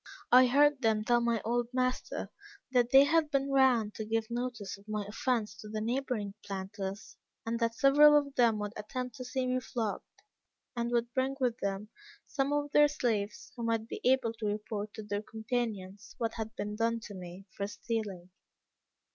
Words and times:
I 0.31 0.47
heard 0.47 0.81
them 0.81 1.03
tell 1.03 1.21
my 1.21 1.43
old 1.45 1.67
master 1.73 2.31
that 2.71 2.89
they 2.89 3.03
had 3.03 3.29
been 3.29 3.51
round 3.51 3.93
to 3.93 4.03
give 4.03 4.31
notice 4.31 4.75
of 4.75 4.87
my 4.87 5.05
offence 5.05 5.53
to 5.57 5.69
the 5.69 5.79
neighboring 5.79 6.33
planters, 6.43 7.17
and 7.45 7.59
that 7.59 7.75
several 7.75 8.17
of 8.17 8.33
them 8.33 8.57
would 8.57 8.73
attend 8.75 9.13
to 9.13 9.23
see 9.23 9.45
me 9.45 9.59
flogged, 9.59 10.23
and 10.75 10.89
would 10.89 11.13
bring 11.13 11.35
with 11.39 11.59
them 11.59 11.89
some 12.25 12.51
of 12.51 12.71
their 12.71 12.87
slaves, 12.87 13.51
who 13.55 13.61
might 13.61 13.87
be 13.87 14.01
able 14.03 14.33
to 14.39 14.47
report 14.47 14.91
to 14.95 15.03
their 15.03 15.21
companions 15.21 16.15
what 16.17 16.33
had 16.33 16.55
been 16.55 16.75
done 16.75 16.99
to 17.01 17.13
me 17.13 17.45
for 17.55 17.67
stealing. 17.67 18.31